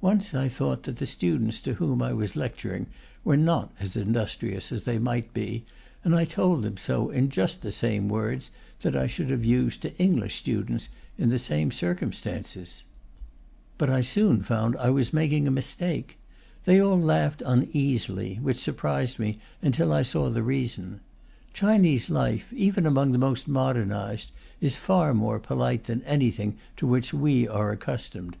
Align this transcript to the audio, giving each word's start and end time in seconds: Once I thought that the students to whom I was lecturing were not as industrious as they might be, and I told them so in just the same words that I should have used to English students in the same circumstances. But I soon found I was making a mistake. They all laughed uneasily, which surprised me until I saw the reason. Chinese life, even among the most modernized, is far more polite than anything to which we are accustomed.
Once 0.00 0.34
I 0.34 0.48
thought 0.48 0.82
that 0.82 0.96
the 0.96 1.06
students 1.06 1.60
to 1.60 1.74
whom 1.74 2.02
I 2.02 2.12
was 2.12 2.34
lecturing 2.34 2.86
were 3.22 3.36
not 3.36 3.70
as 3.78 3.94
industrious 3.94 4.72
as 4.72 4.82
they 4.82 4.98
might 4.98 5.32
be, 5.32 5.64
and 6.02 6.12
I 6.12 6.24
told 6.24 6.64
them 6.64 6.76
so 6.76 7.08
in 7.10 7.30
just 7.30 7.62
the 7.62 7.70
same 7.70 8.08
words 8.08 8.50
that 8.80 8.96
I 8.96 9.06
should 9.06 9.30
have 9.30 9.44
used 9.44 9.80
to 9.82 9.96
English 9.96 10.34
students 10.34 10.88
in 11.16 11.28
the 11.28 11.38
same 11.38 11.70
circumstances. 11.70 12.82
But 13.78 13.90
I 13.90 14.00
soon 14.00 14.42
found 14.42 14.74
I 14.74 14.90
was 14.90 15.12
making 15.12 15.46
a 15.46 15.52
mistake. 15.52 16.18
They 16.64 16.80
all 16.82 16.98
laughed 16.98 17.40
uneasily, 17.46 18.40
which 18.42 18.58
surprised 18.58 19.20
me 19.20 19.38
until 19.62 19.92
I 19.92 20.02
saw 20.02 20.30
the 20.30 20.42
reason. 20.42 20.98
Chinese 21.52 22.10
life, 22.10 22.52
even 22.52 22.86
among 22.86 23.12
the 23.12 23.18
most 23.18 23.46
modernized, 23.46 24.32
is 24.60 24.74
far 24.74 25.14
more 25.14 25.38
polite 25.38 25.84
than 25.84 26.02
anything 26.02 26.56
to 26.76 26.88
which 26.88 27.14
we 27.14 27.46
are 27.46 27.70
accustomed. 27.70 28.36